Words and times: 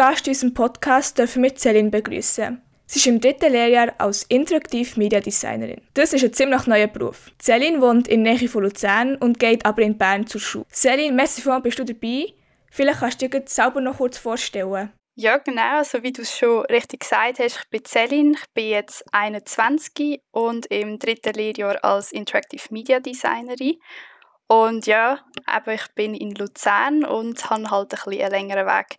Gast 0.00 0.26
in 0.26 0.30
unserem 0.30 0.54
Podcast 0.54 1.18
dürfen 1.18 1.42
wir 1.42 1.54
Celine 1.54 1.90
begrüßen. 1.90 2.58
Sie 2.86 2.98
ist 2.98 3.06
im 3.06 3.20
dritten 3.20 3.52
Lehrjahr 3.52 3.92
als 3.98 4.22
Interaktiv 4.22 4.96
Media 4.96 5.20
Designerin. 5.20 5.82
Das 5.92 6.14
ist 6.14 6.24
ein 6.24 6.32
ziemlich 6.32 6.66
neuer 6.66 6.86
Beruf. 6.86 7.30
Celine 7.38 7.82
wohnt 7.82 8.08
in 8.08 8.24
der 8.24 8.32
Nähe 8.32 8.48
von 8.48 8.62
Luzern 8.62 9.16
und 9.16 9.38
geht 9.38 9.66
aber 9.66 9.82
in 9.82 9.98
Bern 9.98 10.26
zur 10.26 10.40
Schule. 10.40 10.64
Celine, 10.72 11.14
merci 11.14 11.42
vielmals, 11.42 11.64
bist 11.64 11.80
du 11.80 11.84
dabei. 11.84 12.32
Vielleicht 12.70 13.00
kannst 13.00 13.20
du 13.20 13.28
dir 13.28 13.42
selber 13.44 13.82
noch 13.82 13.98
kurz 13.98 14.16
vorstellen. 14.16 14.90
Ja, 15.16 15.36
genau. 15.36 15.76
Also 15.76 16.02
wie 16.02 16.12
du 16.12 16.22
es 16.22 16.34
schon 16.34 16.64
richtig 16.64 17.00
gesagt 17.00 17.38
hast, 17.38 17.58
ich 17.58 17.68
bin 17.68 17.84
Celine, 17.84 18.36
ich 18.38 18.50
bin 18.54 18.70
jetzt 18.70 19.04
21 19.12 20.22
und 20.30 20.64
im 20.70 20.98
dritten 20.98 21.34
Lehrjahr 21.34 21.84
als 21.84 22.10
Interactive 22.10 22.68
Media 22.70 23.00
Designerin. 23.00 23.76
Und 24.48 24.86
ja, 24.86 25.20
eben, 25.46 25.74
ich 25.74 25.88
bin 25.94 26.14
in 26.14 26.34
Luzern 26.36 27.04
und 27.04 27.50
habe 27.50 27.70
halt 27.70 27.92
ein 27.92 28.00
bisschen 28.02 28.22
einen 28.22 28.30
längeren 28.30 28.66
Weg 28.66 28.98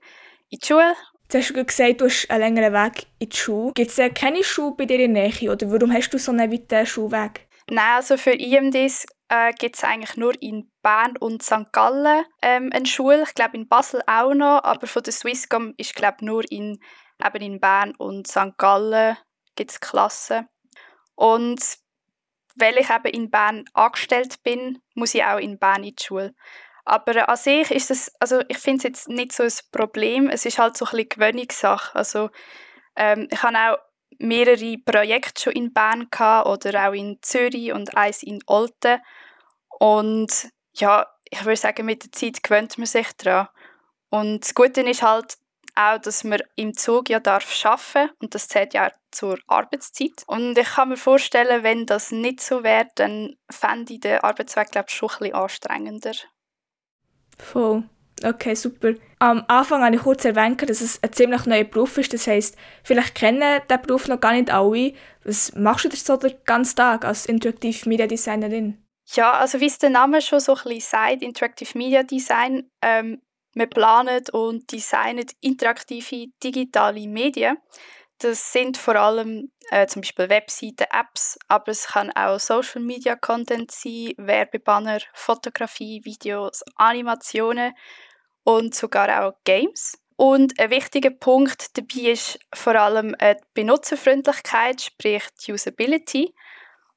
in 0.51 0.59
die 0.59 0.67
Schule. 0.67 0.95
Du 1.29 1.37
hast 1.37 1.49
du 1.49 1.65
gesagt, 1.65 2.01
du 2.01 2.05
hast 2.05 2.29
einen 2.29 2.41
längeren 2.41 2.73
Weg 2.73 3.07
in 3.19 3.29
die 3.29 3.37
Schule. 3.37 3.71
Gibt 3.73 3.97
es 3.97 4.13
keine 4.13 4.43
Schule 4.43 4.75
bei 4.77 4.85
dir 4.85 4.99
in 4.99 5.13
der 5.13 5.29
Nähe 5.29 5.51
oder 5.51 5.71
warum 5.71 5.93
hast 5.93 6.09
du 6.09 6.19
so 6.19 6.31
einen 6.31 6.51
weiten 6.51 6.85
Schulweg? 6.85 7.47
Nein, 7.69 7.95
also 7.95 8.17
für 8.17 8.33
IMDs 8.33 9.05
äh, 9.29 9.53
gibt 9.53 9.77
es 9.77 9.83
eigentlich 9.85 10.17
nur 10.17 10.33
in 10.41 10.69
Bern 10.81 11.15
und 11.17 11.41
St. 11.41 11.71
Gallen 11.71 12.25
ähm, 12.41 12.69
eine 12.73 12.85
Schule. 12.85 13.23
Ich 13.23 13.33
glaube 13.33 13.55
in 13.55 13.69
Basel 13.69 14.01
auch 14.07 14.33
noch, 14.33 14.61
aber 14.63 14.87
von 14.87 15.03
der 15.03 15.13
Swisscom 15.13 15.73
ist 15.77 15.95
glaube 15.95 16.25
nur 16.25 16.43
in, 16.51 16.81
eben 17.23 17.41
in 17.41 17.59
Bern 17.61 17.95
und 17.95 18.27
St. 18.27 18.57
Gallen 18.57 19.17
gibt 19.55 19.71
es 19.71 19.79
Klassen. 19.79 20.49
Und 21.15 21.61
weil 22.55 22.77
ich 22.77 22.89
eben 22.89 23.13
in 23.13 23.31
Bern 23.31 23.63
angestellt 23.73 24.43
bin, 24.43 24.81
muss 24.95 25.15
ich 25.15 25.23
auch 25.23 25.39
in 25.39 25.57
Bern 25.57 25.85
in 25.85 25.95
die 25.95 26.03
Schule. 26.03 26.35
Aber 26.85 27.29
an 27.29 27.37
sich 27.37 27.69
ist 27.71 27.91
es, 27.91 28.11
also 28.19 28.41
ich 28.47 28.57
finde 28.57 28.77
es 28.77 28.83
jetzt 28.83 29.09
nicht 29.09 29.31
so 29.31 29.43
ein 29.43 29.53
Problem. 29.71 30.29
Es 30.29 30.45
ist 30.45 30.57
halt 30.57 30.77
so 30.77 30.85
ein 30.85 30.91
bisschen 30.91 31.09
Gewöhnungssache. 31.09 31.95
Also 31.95 32.29
ähm, 32.95 33.27
ich 33.31 33.43
habe 33.43 33.57
auch 33.57 33.77
mehrere 34.17 34.77
Projekte 34.79 35.41
schon 35.41 35.53
in 35.53 35.73
Bern 35.73 36.07
gehabt, 36.11 36.47
oder 36.47 36.87
auch 36.87 36.93
in 36.93 37.17
Zürich 37.21 37.73
und 37.73 37.95
eins 37.97 38.23
in 38.23 38.39
Olten. 38.45 39.01
Und 39.79 40.49
ja, 40.73 41.07
ich 41.29 41.43
würde 41.45 41.57
sagen, 41.57 41.85
mit 41.85 42.03
der 42.03 42.11
Zeit 42.11 42.43
gewöhnt 42.43 42.77
man 42.77 42.87
sich 42.87 43.11
daran. 43.13 43.47
Und 44.09 44.41
das 44.41 44.53
Gute 44.53 44.81
ist 44.81 45.01
halt 45.01 45.37
auch, 45.75 45.97
dass 45.99 46.23
man 46.23 46.41
im 46.55 46.75
Zug 46.75 47.09
ja 47.09 47.19
darf 47.19 47.65
arbeiten 47.65 48.11
und 48.19 48.35
das 48.35 48.47
zählt 48.47 48.73
ja 48.73 48.91
zur 49.11 49.39
Arbeitszeit. 49.47 50.23
Und 50.27 50.57
ich 50.57 50.67
kann 50.67 50.89
mir 50.89 50.97
vorstellen, 50.97 51.63
wenn 51.63 51.85
das 51.85 52.11
nicht 52.11 52.41
so 52.41 52.63
wäre, 52.63 52.87
dann 52.95 53.35
fände 53.49 53.93
ich 53.93 54.01
den 54.01 54.19
Arbeitsweg 54.19 54.71
glaube 54.71 54.87
ich, 54.89 54.95
schon 54.95 55.09
ein 55.09 55.17
bisschen 55.19 55.35
anstrengender. 55.35 56.13
Voll. 57.41 57.83
Okay, 58.23 58.53
super. 58.53 58.93
Am 59.19 59.43
Anfang 59.47 59.83
habe 59.83 59.95
ich 59.95 60.01
kurz 60.03 60.25
erwähnt, 60.25 60.61
dass 60.61 60.81
es 60.81 61.01
ein 61.01 61.11
ziemlich 61.11 61.45
neuer 61.45 61.63
Beruf 61.63 61.97
ist. 61.97 62.13
Das 62.13 62.27
heisst, 62.27 62.55
vielleicht 62.83 63.15
kennen 63.15 63.61
den 63.69 63.81
Beruf 63.81 64.07
noch 64.07 64.19
gar 64.19 64.33
nicht 64.33 64.51
alle. 64.51 64.93
Was 65.23 65.55
machst 65.55 65.85
du 65.85 65.89
denn 65.89 65.97
so 65.97 66.17
den 66.17 66.33
ganzen 66.45 66.75
Tag 66.75 67.03
als 67.03 67.25
Interactive 67.25 67.89
Media 67.89 68.05
Designerin? 68.05 68.77
Ja, 69.13 69.31
also 69.33 69.59
wie 69.59 69.65
es 69.65 69.79
der 69.79 69.89
Name 69.89 70.21
schon 70.21 70.39
so 70.39 70.53
ein 70.53 70.63
bisschen 70.63 70.81
sagt, 70.81 71.23
Interactive 71.23 71.77
Media 71.77 72.03
Design, 72.03 72.69
ähm, 72.81 73.21
wir 73.53 73.67
planen 73.67 74.23
und 74.31 74.71
designen 74.71 75.25
interaktive 75.41 76.27
digitale 76.41 77.07
Medien. 77.07 77.57
Das 78.21 78.53
sind 78.53 78.77
vor 78.77 78.95
allem 78.97 79.51
äh, 79.71 79.87
zum 79.87 80.03
Beispiel 80.03 80.29
Webseiten, 80.29 80.85
Apps, 80.91 81.39
aber 81.47 81.71
es 81.71 81.87
kann 81.87 82.11
auch 82.11 82.39
Social 82.39 82.83
Media 82.83 83.15
Content 83.15 83.71
sein, 83.71 84.13
Werbebanner, 84.15 84.99
Fotografie, 85.13 86.05
Videos, 86.05 86.63
Animationen 86.75 87.73
und 88.43 88.75
sogar 88.75 89.25
auch 89.25 89.33
Games. 89.43 89.97
Und 90.17 90.59
ein 90.59 90.69
wichtiger 90.69 91.09
Punkt 91.09 91.75
dabei 91.75 92.11
ist 92.11 92.37
vor 92.53 92.75
allem 92.75 93.15
die 93.19 93.35
Benutzerfreundlichkeit, 93.55 94.81
sprich 94.81 95.23
die 95.43 95.53
Usability. 95.53 96.35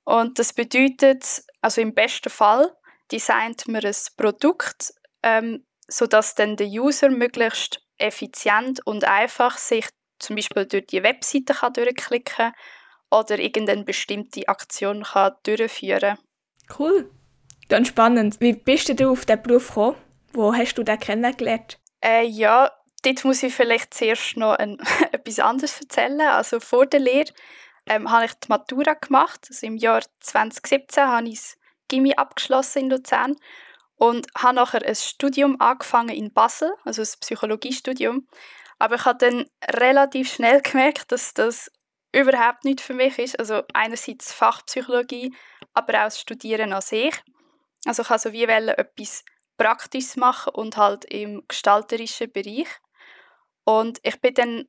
Und 0.04 0.38
das 0.38 0.52
bedeutet, 0.52 1.42
also 1.62 1.80
im 1.80 1.94
besten 1.94 2.28
Fall 2.28 2.70
designt 3.10 3.66
man 3.66 3.82
ein 3.82 3.96
Produkt, 4.18 4.92
ähm, 5.22 5.64
sodass 5.88 6.34
dann 6.34 6.56
der 6.56 6.66
User 6.66 7.08
möglichst 7.08 7.80
effizient 7.96 8.86
und 8.86 9.04
einfach 9.04 9.56
sich 9.56 9.86
zum 10.18 10.36
Beispiel 10.36 10.66
durch 10.66 10.86
die 10.86 11.02
Webseite 11.02 11.54
kann 11.54 11.72
durchklicken 11.72 12.52
kann 12.52 12.52
oder 13.10 13.38
irgendeine 13.38 13.84
bestimmte 13.84 14.48
Aktion 14.48 15.02
kann 15.02 15.34
durchführen 15.44 16.18
Cool. 16.78 17.10
Ganz 17.68 17.88
spannend. 17.88 18.40
Wie 18.40 18.52
bist 18.52 18.88
du 18.88 19.10
auf 19.10 19.24
diesen 19.24 19.42
Beruf 19.42 19.68
gekommen? 19.68 19.96
Wo 20.32 20.54
hast 20.54 20.74
du 20.74 20.82
den 20.82 20.98
kennengelernt? 20.98 21.78
Äh, 22.02 22.26
ja, 22.26 22.70
dort 23.02 23.24
muss 23.24 23.42
ich 23.42 23.54
vielleicht 23.54 23.94
zuerst 23.94 24.36
noch 24.36 24.54
ein, 24.54 24.78
etwas 25.12 25.38
anderes 25.38 25.80
erzählen. 25.80 26.20
Also 26.22 26.60
vor 26.60 26.86
der 26.86 27.00
Lehre 27.00 27.32
ähm, 27.86 28.10
habe 28.10 28.26
ich 28.26 28.34
die 28.34 28.48
Matura 28.48 28.94
gemacht. 28.94 29.46
Also 29.48 29.66
Im 29.66 29.76
Jahr 29.76 30.02
2017 30.20 31.04
habe 31.04 31.28
ich 31.28 31.36
das 31.36 31.56
Gimmi 31.88 32.14
abgeschlossen 32.14 32.82
in 32.82 32.90
Luzern 32.90 33.36
und 33.96 34.26
habe 34.36 34.56
nachher 34.56 34.84
ein 34.84 34.94
Studium 34.94 35.60
angefangen 35.60 36.14
in 36.14 36.32
Basel, 36.32 36.72
also 36.84 37.02
ein 37.02 37.08
Psychologiestudium. 37.20 38.26
Aber 38.84 38.96
ich 38.96 39.06
habe 39.06 39.16
dann 39.16 39.46
relativ 39.66 40.30
schnell 40.30 40.60
gemerkt, 40.60 41.10
dass 41.10 41.32
das 41.32 41.72
überhaupt 42.12 42.66
nicht 42.66 42.82
für 42.82 42.92
mich 42.92 43.18
ist. 43.18 43.38
Also 43.38 43.62
einerseits 43.72 44.30
Fachpsychologie, 44.30 45.34
aber 45.72 46.00
auch 46.00 46.04
das 46.04 46.20
Studieren 46.20 46.74
an 46.74 46.82
sich. 46.82 47.14
Also 47.86 48.02
ich 48.02 48.10
also 48.10 48.34
wie 48.34 48.46
wollte 48.46 48.76
etwas 48.76 49.24
Praktisches 49.56 50.16
machen 50.16 50.52
und 50.54 50.76
halt 50.76 51.06
im 51.06 51.44
gestalterischen 51.48 52.30
Bereich. 52.30 52.68
Und 53.64 54.00
ich 54.02 54.20
bin 54.20 54.34
dann 54.34 54.64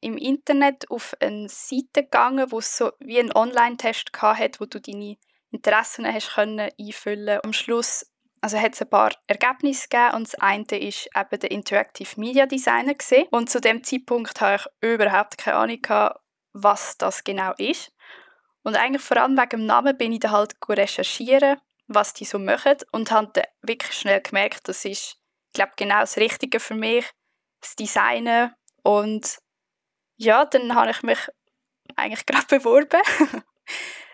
im 0.00 0.16
Internet 0.16 0.90
auf 0.90 1.14
eine 1.20 1.48
Seite 1.48 2.02
gegangen, 2.02 2.50
wo 2.50 2.58
es 2.58 2.76
so 2.76 2.90
wie 2.98 3.20
einen 3.20 3.32
Online-Test 3.32 4.10
hatte, 4.20 4.58
wo 4.58 4.64
du 4.64 4.80
deine 4.80 5.16
Interessen 5.52 6.12
hast 6.12 6.34
können 6.34 6.72
einfüllen. 6.76 7.38
Am 7.44 7.52
Schluss 7.52 8.10
also 8.40 8.58
hat 8.58 8.74
es 8.74 8.82
ein 8.82 8.88
paar 8.88 9.12
Ergebnisse 9.26 9.88
gegeben 9.88 10.16
und 10.16 10.26
das 10.26 10.34
eine 10.36 10.64
ist 10.64 11.08
eben 11.14 11.40
der 11.40 11.50
Interactive 11.50 12.18
Media 12.18 12.46
Designer 12.46 12.94
gewesen. 12.94 13.26
und 13.30 13.50
zu 13.50 13.60
dem 13.60 13.84
Zeitpunkt 13.84 14.40
habe 14.40 14.56
ich 14.56 14.88
überhaupt 14.88 15.38
keine 15.38 15.56
Ahnung 15.56 15.82
gehabt, 15.82 16.20
was 16.52 16.96
das 16.96 17.24
genau 17.24 17.52
ist. 17.58 17.92
Und 18.62 18.76
eigentlich 18.76 19.02
vor 19.02 19.16
allem 19.16 19.36
wegen 19.36 19.48
dem 19.48 19.66
Namen 19.66 19.96
bin 19.96 20.12
ich 20.12 20.20
dann 20.20 20.32
halt 20.32 20.54
recherchieren, 20.68 21.58
was 21.86 22.12
die 22.12 22.24
so 22.24 22.38
machen 22.38 22.76
und 22.92 23.10
habe 23.10 23.30
dann 23.32 23.44
wirklich 23.62 23.92
schnell 23.92 24.20
gemerkt, 24.20 24.68
das 24.68 24.84
ist, 24.84 25.16
glaube, 25.52 25.72
genau 25.76 26.00
das 26.00 26.16
Richtige 26.16 26.60
für 26.60 26.74
mich, 26.74 27.06
das 27.60 27.76
Designen 27.76 28.54
und 28.82 29.38
ja, 30.16 30.44
dann 30.44 30.74
habe 30.74 30.90
ich 30.90 31.02
mich 31.02 31.18
eigentlich 31.96 32.26
gerade 32.26 32.46
beworben 32.46 33.00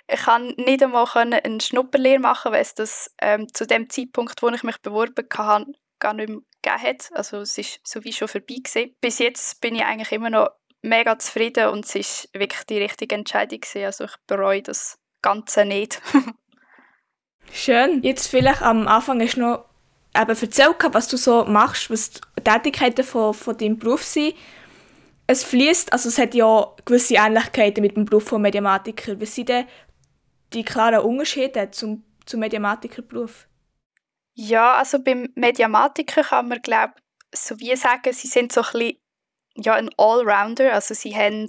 ich 0.09 0.21
kann 0.21 0.55
nicht 0.57 0.83
einmal 0.83 1.07
eine 1.15 1.61
Schnupperlehre 1.61 2.21
machen, 2.21 2.53
weil 2.53 2.63
es 2.63 2.75
das 2.75 3.11
ähm, 3.21 3.53
zu 3.53 3.67
dem 3.67 3.91
Zeitpunkt, 3.91 4.41
wo 4.41 4.49
ich 4.49 4.63
mich 4.63 4.79
beworben 4.79 5.27
habe, 5.37 5.73
gar 5.99 6.15
nicht 6.15 6.29
mehr 6.29 6.39
gegeben 6.63 6.83
hat. 6.83 7.11
Also 7.13 7.39
es 7.39 7.59
ist 7.59 7.81
so 7.85 8.05
wie 8.05 8.13
schon 8.13 8.29
vorbei 8.29 8.57
gewesen. 8.63 8.95
Bis 9.01 9.19
jetzt 9.19 9.61
bin 9.61 9.75
ich 9.75 9.85
eigentlich 9.85 10.13
immer 10.13 10.31
noch 10.31 10.51
mega 10.83 11.19
zufrieden 11.19 11.69
und 11.69 11.85
es 11.85 11.95
ist 11.95 12.29
wirklich 12.33 12.65
die 12.65 12.79
richtige 12.79 13.15
Entscheidung 13.15 13.61
gewesen. 13.61 13.85
Also 13.85 14.05
ich 14.05 14.15
bereue 14.27 14.63
das 14.63 14.99
Ganze 15.23 15.65
nicht. 15.65 16.01
Schön. 17.53 18.03
Jetzt 18.03 18.29
vielleicht 18.29 18.63
am 18.63 18.87
Anfang 18.87 19.21
hast 19.21 19.37
du 19.37 19.41
noch 19.41 19.65
eben 20.17 20.37
erzählt, 20.37 20.77
was 20.93 21.09
du 21.09 21.17
so 21.17 21.45
machst, 21.45 21.91
was 21.91 22.13
die 22.13 22.45
Tätigkeiten 22.45 23.05
von, 23.05 23.35
von 23.35 23.57
deinem 23.57 23.79
Beruf 23.79 24.03
sind. 24.03 24.35
Es 25.29 25.43
fließt, 25.43 25.93
also 25.93 26.09
es 26.09 26.19
hat 26.19 26.35
ja 26.35 26.73
gewisse 26.85 27.17
Ähnlichkeiten 27.17 27.83
mit 27.83 27.97
dem 27.97 28.05
Beruf 28.05 28.25
von 28.25 28.43
Mediamatiker. 28.43 29.21
Was 29.21 29.35
sind 29.35 29.49
denn 29.49 29.67
die 30.53 30.65
klaren 30.65 31.01
Unterschiede 31.01 31.71
zum, 31.71 32.05
zum 32.25 32.41
Mediamatikerberuf? 32.41 33.49
Ja, 34.33 34.75
also 34.75 35.03
beim 35.03 35.31
Mediamatiker 35.35 36.23
kann 36.23 36.49
man 36.49 36.61
glaube 36.61 36.95
so 37.35 37.59
wie 37.59 37.75
sagen, 37.77 38.13
sie 38.13 38.29
sind 38.29 38.53
so 38.53 38.63
ein 38.63 38.73
bisschen 38.73 39.01
ja, 39.57 39.75
ein 39.75 39.91
Allrounder, 39.97 40.73
also 40.73 40.95
sie 40.95 41.17
haben 41.17 41.47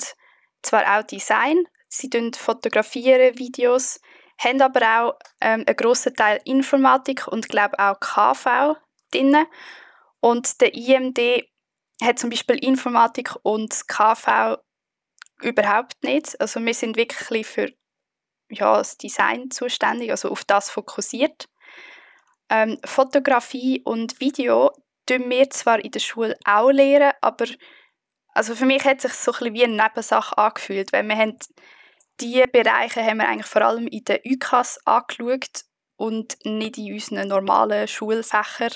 zwar 0.62 0.98
auch 0.98 1.04
Design, 1.04 1.66
sie 1.90 2.10
fotografieren 2.36 3.38
Videos, 3.38 4.00
haben 4.38 4.62
aber 4.62 4.82
auch 4.82 5.20
ähm, 5.42 5.64
einen 5.66 5.76
grossen 5.76 6.16
Teil 6.16 6.40
Informatik 6.46 7.28
und 7.28 7.50
glaube 7.50 7.78
auch 7.80 8.00
KV 8.00 8.78
drin. 9.12 9.36
Und 10.20 10.62
der 10.62 10.74
IMD 10.74 11.48
hat 12.02 12.20
zum 12.20 12.30
Beispiel 12.30 12.64
Informatik 12.64 13.36
und 13.44 13.88
KV 13.88 14.58
überhaupt 15.42 16.04
nicht. 16.04 16.40
Also 16.40 16.64
wir 16.64 16.74
sind 16.74 16.98
wirklich 16.98 17.48
für 17.48 17.72
ja, 18.50 18.78
das 18.78 18.98
Design 18.98 19.52
zuständig, 19.52 20.12
also 20.12 20.30
auf 20.30 20.44
das 20.46 20.70
fokussiert. 20.70 21.50
Ähm, 22.50 22.78
Fotografie 22.86 23.82
und 23.84 24.20
Video 24.20 24.72
tun 25.06 25.30
wir 25.30 25.50
zwar 25.50 25.84
in 25.84 25.92
der 25.92 26.00
Schule 26.00 26.38
auch 26.46 26.72
lehren, 26.72 27.14
aber 27.22 27.46
also 28.34 28.56
für 28.56 28.66
mich 28.66 28.86
hat 28.86 29.04
es 29.04 29.04
sich 29.04 29.14
so 29.14 29.34
ein 29.46 29.54
wie 29.54 29.64
eine 29.64 29.82
Nebensache 29.82 30.38
angefühlt, 30.38 30.94
weil 30.94 31.04
wir 31.04 31.18
haben 31.18 31.38
diese 32.20 32.48
Bereiche 32.48 33.04
haben 33.04 33.18
wir 33.18 33.28
eigentlich 33.28 33.48
vor 33.48 33.62
allem 33.62 33.88
in 33.88 34.04
den 34.04 34.20
UCAS 34.26 34.80
angeschaut 34.86 35.66
und 35.98 36.38
nicht 36.46 36.78
in 36.78 36.94
unseren 36.94 37.28
normalen 37.28 37.88
Schulfächern. 37.88 38.74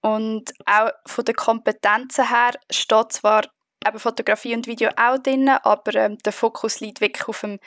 Und 0.00 0.52
auch 0.66 0.90
von 1.06 1.24
den 1.24 1.34
Kompetenzen 1.34 2.28
her 2.28 2.52
steht 2.70 3.12
zwar 3.12 3.42
eben 3.86 3.98
Fotografie 3.98 4.54
und 4.54 4.66
Video 4.66 4.90
auch 4.96 5.18
drin, 5.18 5.48
aber 5.48 5.94
ähm, 5.94 6.18
der 6.18 6.32
Fokus 6.32 6.80
liegt 6.80 7.00
wirklich 7.00 7.28
auf 7.28 7.40
dem 7.40 7.58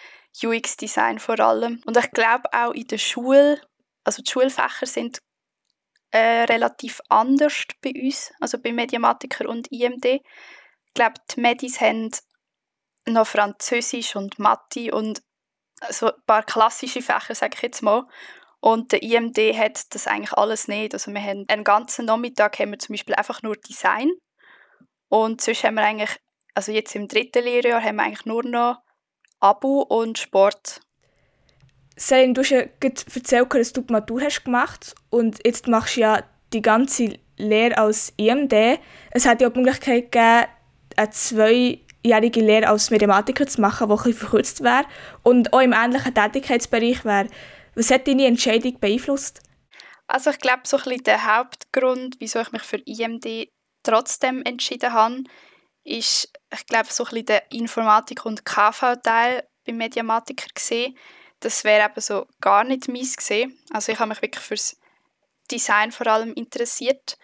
UX-Design 0.44 1.19
vor 1.19 1.39
allem. 1.39 1.81
Und 1.86 1.98
ich 1.98 2.12
glaube 2.12 2.51
auch 2.54 2.71
in 2.71 2.88
der 2.88 2.98
Schule, 2.98 3.62
also 4.04 4.21
die 4.21 4.30
Schulfächer 4.30 4.86
sind 4.86 5.19
äh, 6.12 6.44
relativ 6.44 7.01
anders 7.10 7.63
bei 7.81 7.92
uns, 7.92 8.31
also 8.39 8.57
bei 8.60 8.71
Mediamatiker 8.71 9.50
und 9.50 9.71
IMD. 9.71 10.06
Ich 10.06 10.94
glaube, 10.94 11.15
die 11.36 11.42
Medis 11.42 11.81
haben 11.81 12.12
noch 13.07 13.27
Französisch 13.27 14.16
und 14.16 14.38
Mathe 14.39 14.94
und 14.94 15.21
so 15.89 16.07
ein 16.07 16.21
paar 16.25 16.44
klassische 16.44 17.01
Fächer, 17.01 17.36
sage 17.36 17.56
ich 17.56 17.62
jetzt 17.63 17.81
mal. 17.81 18.07
Und 18.59 18.92
der 18.94 19.04
IMD 19.04 19.38
hat 19.57 19.94
das 19.94 20.07
eigentlich 20.07 20.33
alles 20.33 20.68
nicht. 20.68 20.94
Also 20.94 21.12
wir 21.12 21.21
haben 21.21 21.45
einen 21.50 21.66
ganzen 21.66 22.06
Nachmittag 22.06 22.59
haben 22.59 22.71
wir 22.71 22.80
zum 22.80 22.94
Beispiel 22.94 23.16
einfach 23.16 23.42
nur 23.42 23.57
Design 23.57 24.12
und 25.13 25.42
sonst 25.42 25.63
haben 25.63 25.75
wir 25.75 25.83
eigentlich, 25.83 26.18
also 26.56 26.71
jetzt 26.71 26.95
im 26.95 27.07
dritten 27.07 27.44
Lehrjahr 27.44 27.83
haben 27.83 27.98
wir 27.98 28.04
eigentlich 28.04 28.25
nur 28.25 28.44
noch 28.44 28.81
Abu 29.39 29.81
und 29.81 30.18
Sport. 30.18 30.81
Selin, 31.95 32.33
du 32.33 32.42
hast 32.42 32.50
ja 32.50 32.63
erzählt, 32.81 33.54
dass 33.54 33.74
du 33.74 33.81
die 33.81 33.94
Matur 33.94 34.21
hast 34.24 34.44
gemacht 34.44 34.95
und 35.12 35.38
jetzt 35.45 35.68
machst 35.68 35.98
du 35.98 36.01
ja 36.01 36.24
die 36.51 36.63
ganze 36.63 37.19
Lehre 37.38 37.77
als 37.77 38.12
IMD. 38.18 38.80
Es 39.12 39.27
hat 39.27 39.39
ja 39.39 39.50
auch 39.50 39.54
die 39.54 39.60
Möglichkeit 39.60 40.12
gegeben, 40.12 40.48
eine 40.95 41.10
zweijährige 41.12 42.42
Lehre 42.42 42.69
als 42.69 42.89
Mathematiker 42.89 43.45
zu 43.45 43.62
machen, 43.62 43.89
die 43.89 43.94
ein 43.94 43.98
bisschen 43.98 44.13
verkürzt 44.13 44.63
wäre 44.63 44.86
und 45.21 45.54
auch 45.54 45.62
im 45.62 45.74
ähnlichen 45.74 46.16
Tätigkeitsbereich 46.16 47.06
wäre. 47.06 47.27
Was 47.75 47.92
hat 47.92 48.07
deine 48.07 48.25
Entscheidung 48.25 48.80
beeinflusst? 48.80 49.44
Also 50.07 50.31
ich 50.31 50.39
glaube, 50.39 50.62
so 50.66 50.77
ein 50.77 50.83
bisschen 50.86 51.04
der 51.04 51.38
Hauptgrund, 51.38 52.16
wieso 52.18 52.39
ich 52.39 52.51
mich 52.51 52.63
für 52.63 52.77
IMD 52.77 53.54
trotzdem 53.83 54.44
entschieden 54.44 54.94
habe, 54.94 55.24
ist, 55.83 56.31
ich 56.51 56.65
glaube, 56.65 56.91
so 56.91 57.03
ein 57.03 57.09
bisschen 57.09 57.25
der 57.25 57.51
Informatik- 57.51 58.25
und 58.25 58.45
KV-Teil 58.45 59.47
beim 59.65 59.77
Mediamatiker 59.77 60.47
gesehen. 60.53 60.97
Das 61.39 61.63
wäre 61.63 61.89
eben 61.89 62.01
so 62.01 62.25
gar 62.39 62.63
nicht 62.63 62.88
meins 62.88 63.18
gesehen. 63.18 63.59
Also 63.71 63.91
ich 63.91 64.00
habe 64.00 64.09
mich 64.09 64.21
wirklich 64.21 64.44
fürs 64.44 64.77
Design 65.51 65.91
vor 65.91 66.07
allem 66.07 66.33
interessiert. 66.33 67.18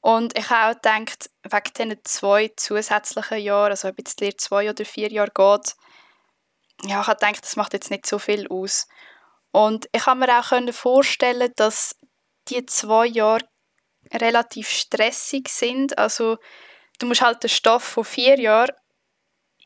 Und 0.00 0.38
ich 0.38 0.48
habe 0.48 0.70
auch 0.70 0.80
gedacht, 0.80 1.30
wegen 1.42 1.74
diesen 1.76 2.04
zwei 2.04 2.48
zusätzlichen 2.56 3.38
Jahren, 3.38 3.72
also 3.72 3.88
ob 3.88 3.98
jetzt 3.98 4.20
die 4.20 4.24
Lehre 4.24 4.36
zwei 4.36 4.70
oder 4.70 4.84
vier 4.84 5.10
Jahre 5.10 5.32
geht, 5.34 5.74
ja, 6.84 7.00
ich 7.00 7.06
habe 7.06 7.18
gedacht, 7.18 7.42
das 7.44 7.56
macht 7.56 7.72
jetzt 7.72 7.90
nicht 7.90 8.06
so 8.06 8.18
viel 8.18 8.46
aus. 8.48 8.86
Und 9.50 9.88
ich 9.92 10.06
habe 10.06 10.20
mir 10.20 10.38
auch 10.38 10.72
vorstellen, 10.72 11.52
dass 11.56 11.96
die 12.48 12.64
zwei 12.66 13.06
Jahre 13.06 13.48
relativ 14.12 14.68
stressig 14.68 15.48
sind. 15.48 15.98
Also 15.98 16.38
du 16.98 17.06
musst 17.06 17.22
halt 17.22 17.42
den 17.42 17.50
Stoff 17.50 17.84
von 17.84 18.04
vier 18.04 18.38
Jahren 18.38 18.72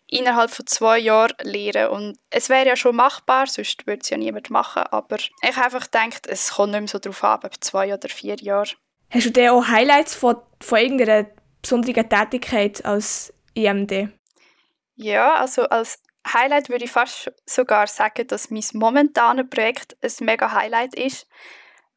innerhalb 0.07 0.51
von 0.51 0.67
zwei 0.67 0.99
Jahren 0.99 1.35
lernen. 1.43 1.89
Und 1.89 2.19
es 2.31 2.49
wäre 2.49 2.69
ja 2.69 2.77
schon 2.77 2.97
machbar, 2.97 3.47
sonst 3.47 3.87
würde 3.87 4.01
es 4.03 4.11
ja 4.11 4.17
niemand 4.17 4.51
machen. 4.51 4.83
Aber 4.85 5.17
ich 5.17 5.33
habe 5.43 5.65
einfach 5.65 5.91
gedacht, 5.91 6.27
es 6.27 6.53
kommt 6.53 6.73
nicht 6.73 6.81
mehr 6.81 6.89
so 6.89 6.99
darauf 6.99 7.25
an, 7.25 7.41
ob 7.45 7.65
zwei 7.65 7.93
oder 7.93 8.09
vier 8.09 8.37
Jahre. 8.37 8.71
Hast 9.11 9.27
du 9.27 9.31
denn 9.31 9.51
auch 9.51 9.67
Highlights 9.67 10.15
von, 10.15 10.37
von 10.61 10.79
irgendeiner 10.79 11.27
besonderen 11.61 12.09
Tätigkeit 12.09 12.85
als 12.85 13.33
IMD? 13.55 14.09
Ja, 14.95 15.35
also 15.35 15.65
als 15.65 16.03
Highlight 16.27 16.69
würde 16.69 16.85
ich 16.85 16.91
fast 16.91 17.33
sogar 17.47 17.87
sagen, 17.87 18.27
dass 18.27 18.51
mein 18.51 18.65
momentanes 18.75 19.49
Projekt 19.49 19.97
ein 20.03 20.13
mega 20.25 20.53
Highlight 20.53 20.95
ist, 20.95 21.27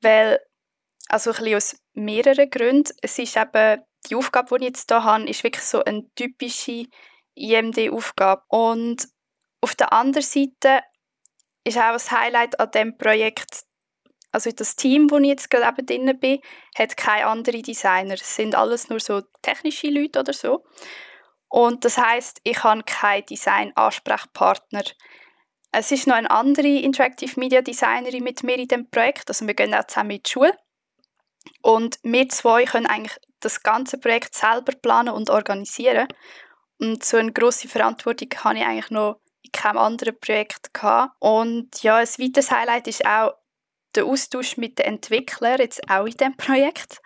weil 0.01 0.39
also 1.07 1.31
ein 1.31 1.38
bisschen 1.38 1.57
aus 1.57 1.75
mehreren 1.95 2.50
Gründen. 2.50 2.94
Es 3.01 3.18
ist 3.19 3.38
eben, 3.38 3.81
die 4.09 4.15
Aufgabe, 4.15 4.57
die 4.57 4.65
ich 4.65 4.69
jetzt 4.69 4.89
hier 4.89 5.03
habe, 5.03 5.30
ist 5.30 5.44
wirklich 5.44 5.65
so 5.65 5.83
eine 5.83 6.07
typische 6.15 6.86
IMD-Aufgabe. 7.36 8.44
Und 8.50 9.07
auf 9.62 9.75
der 9.75 9.92
anderen 9.94 10.24
Seite 10.24 10.81
ist 11.63 11.77
auch 11.77 11.94
ein 11.94 12.12
Highlight 12.12 12.59
an 12.59 12.71
diesem 12.71 12.97
Projekt, 12.97 13.63
also 14.31 14.51
das 14.51 14.75
Team, 14.75 15.09
wo 15.09 15.18
ich 15.18 15.27
jetzt 15.27 15.50
gerade 15.50 15.81
eben 15.81 15.86
drin 15.86 16.19
bin, 16.19 16.39
hat 16.77 16.97
keine 16.97 17.27
anderen 17.27 17.63
Designer. 17.63 18.15
Es 18.15 18.36
sind 18.36 18.53
alles 18.53 18.89
nur 18.89 19.00
so 19.00 19.21
technische 19.42 19.88
Leute 19.88 20.19
oder 20.19 20.33
so. 20.33 20.65
Und 21.47 21.86
das 21.86 21.97
heißt, 21.97 22.42
ich 22.44 22.63
habe 22.63 22.83
keinen 22.83 23.25
Design-Ansprechpartner. 23.27 24.83
Es 25.71 25.92
ist 25.92 26.07
noch 26.07 26.15
eine 26.15 26.30
andere 26.30 26.68
Interactive 26.68 27.39
Media 27.39 27.62
Designerin 27.62 28.24
mit 28.24 28.44
mir 28.44 28.57
in 28.57 28.68
dem 28.68 28.89
Projekt. 28.89 29.30
Also 29.30 29.47
wir 29.47 29.53
gehen 29.53 29.74
auch 29.74 29.88
zusammen 29.88 30.12
in 30.12 30.24
die 30.24 30.30
Schule. 30.30 30.53
Und 31.62 32.00
wir 32.03 32.30
zwei 32.30 32.65
können 32.65 32.86
eigentlich 32.86 33.18
das 33.39 33.63
ganze 33.63 33.97
Projekt 33.97 34.36
selber 34.36 34.74
planen 34.74 35.13
und 35.13 35.30
organisieren. 35.30 36.07
Und 36.80 37.03
so 37.03 37.18
eine 37.18 37.31
grosse 37.31 37.68
Verantwortung 37.68 38.30
habe 38.44 38.57
ich 38.57 38.65
eigentlich 38.65 38.92
noch 38.92 39.19
in 39.42 39.51
keinem 39.51 39.77
anderen 39.77 40.19
Projekt 40.19 40.74
gehabt. 40.74 41.15
Und 41.19 41.83
ja, 41.83 41.97
ein 41.97 42.07
weiteres 42.07 42.51
Highlight 42.51 42.88
ist 42.88 43.06
auch 43.06 43.33
der 43.95 44.06
Austausch 44.06 44.57
mit 44.57 44.80
den 44.80 44.86
Entwicklern, 44.86 45.59
jetzt 45.59 45.89
auch 45.89 46.06
in 46.06 46.12
diesem 46.12 46.38
Projekt. 46.38 47.01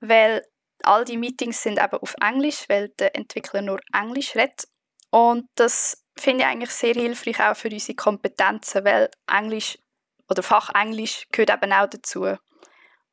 Weil 0.00 0.46
all 0.82 1.04
die 1.04 1.16
Meetings 1.16 1.62
sind 1.62 1.78
eben 1.78 1.98
auf 1.98 2.14
Englisch, 2.20 2.64
weil 2.68 2.88
der 2.98 3.14
Entwickler 3.14 3.62
nur 3.62 3.80
Englisch 3.92 4.34
redet. 4.34 4.68
Und 5.10 5.48
das 5.54 6.02
finde 6.18 6.44
ich 6.44 6.50
eigentlich 6.50 6.70
sehr 6.70 6.94
hilfreich 6.94 7.40
auch 7.40 7.56
für 7.56 7.68
unsere 7.68 7.94
Kompetenzen, 7.94 8.84
weil 8.84 9.10
Englisch 9.30 9.78
oder 10.28 10.42
Fachenglisch 10.42 11.26
gehört 11.30 11.50
eben 11.50 11.72
auch 11.72 11.88
dazu. 11.88 12.36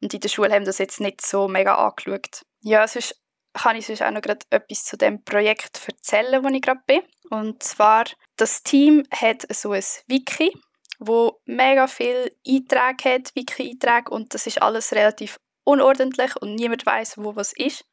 Und 0.01 0.13
in 0.13 0.19
der 0.19 0.29
Schule 0.29 0.53
haben 0.53 0.65
das 0.65 0.79
jetzt 0.79 0.99
nicht 0.99 1.21
so 1.21 1.47
mega 1.47 1.75
angeschaut. 1.75 2.43
Ja, 2.61 2.87
sonst 2.87 3.15
kann 3.53 3.75
ich 3.75 3.85
sonst 3.85 4.01
auch 4.01 4.11
noch 4.11 4.21
gerade 4.21 4.45
etwas 4.49 4.85
zu 4.85 4.97
dem 4.97 5.23
Projekt 5.23 5.81
erzählen, 5.87 6.43
wo 6.43 6.47
ich 6.47 6.61
gerade 6.61 6.81
bin. 6.87 7.01
Und 7.29 7.63
zwar, 7.63 8.05
das 8.37 8.63
Team 8.63 9.03
hat 9.11 9.45
so 9.53 9.71
ein 9.71 9.83
Wiki, 10.07 10.53
wo 10.99 11.39
mega 11.45 11.87
viel 11.87 12.35
Einträge 12.47 13.15
hat, 13.15 13.35
Wiki-Einträge, 13.35 14.11
und 14.11 14.33
das 14.33 14.47
ist 14.47 14.61
alles 14.61 14.91
relativ 14.91 15.39
unordentlich 15.63 16.35
und 16.37 16.55
niemand 16.55 16.85
weiß, 16.85 17.17
wo 17.17 17.35
was 17.35 17.53
ist. 17.53 17.85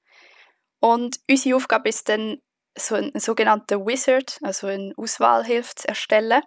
Und 0.81 1.19
unsere 1.29 1.57
Aufgabe 1.57 1.89
ist 1.89 2.09
dann, 2.09 2.39
so 2.77 2.95
einen, 2.95 3.13
einen 3.13 3.21
sogenannten 3.21 3.87
Wizard, 3.87 4.39
also 4.43 4.69
eine 4.69 4.93
Auswahlhilfe 4.97 5.75
zu 5.75 5.89
erstellen. 5.89 6.43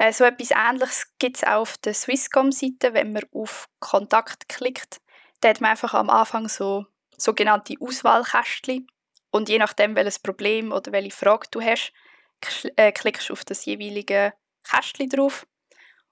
Äh, 0.00 0.14
so 0.14 0.24
etwas 0.24 0.50
Ähnliches 0.50 1.12
gibt 1.18 1.36
es 1.36 1.44
auf 1.44 1.76
der 1.76 1.92
Swisscom-Seite, 1.92 2.94
wenn 2.94 3.12
man 3.12 3.24
auf 3.34 3.68
Kontakt 3.80 4.48
klickt. 4.48 5.02
Da 5.42 5.50
hat 5.50 5.60
man 5.60 5.72
einfach 5.72 5.92
am 5.92 6.08
Anfang 6.08 6.48
so 6.48 6.86
sogenannte 7.18 7.74
Auswahlkästchen 7.78 8.86
und 9.30 9.50
je 9.50 9.58
nachdem, 9.58 9.94
welches 9.96 10.18
Problem 10.18 10.72
oder 10.72 10.90
welche 10.92 11.10
Frage 11.10 11.48
du 11.50 11.60
hast, 11.60 11.92
äh, 12.76 12.92
klickst 12.92 13.28
du 13.28 13.34
auf 13.34 13.44
das 13.44 13.66
jeweilige 13.66 14.32
Kästchen 14.64 15.10
drauf 15.10 15.46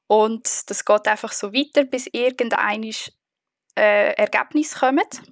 und 0.07 0.69
das 0.69 0.85
geht 0.85 1.09
einfach 1.09 1.33
so 1.33 1.55
weiter, 1.55 1.85
bis 1.85 2.09
irgendein 2.13 2.83
äh, 3.75 4.13
Ergebnis 4.13 4.81
kommt. 4.81 5.23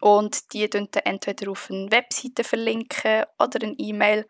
Und 0.00 0.52
die 0.52 0.68
dann 0.70 0.88
entweder 1.04 1.50
auf 1.50 1.68
eine 1.70 1.90
Webseite 1.90 2.44
verlinken 2.44 3.24
oder 3.40 3.60
eine 3.62 3.74
E-Mail 3.78 4.26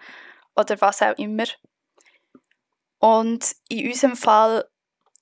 oder 0.54 0.80
was 0.80 1.02
auch 1.02 1.18
immer. 1.18 1.44
Und 2.98 3.54
in 3.68 3.88
unserem 3.88 4.16
Fall 4.16 4.64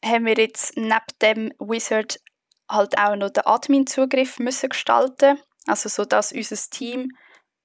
haben 0.04 0.26
wir 0.26 0.34
jetzt 0.34 0.76
neben 0.76 0.92
dem 1.22 1.52
Wizard 1.58 2.20
halt 2.68 2.98
auch 2.98 3.16
noch 3.16 3.30
den 3.30 3.46
Admin-Zugriff 3.46 4.38
müssen 4.38 4.70
gestalten 4.70 5.38
Also 5.66 5.88
so, 5.88 6.04
dass 6.04 6.32
unser 6.32 6.56
Team 6.70 7.10